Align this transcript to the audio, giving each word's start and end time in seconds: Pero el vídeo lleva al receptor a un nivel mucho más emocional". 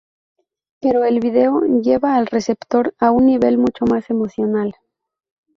Pero 0.81 1.03
el 1.05 1.19
vídeo 1.19 1.61
lleva 1.79 2.15
al 2.15 2.25
receptor 2.25 2.95
a 2.97 3.11
un 3.11 3.27
nivel 3.27 3.59
mucho 3.59 3.85
más 3.85 4.09
emocional". 4.09 4.73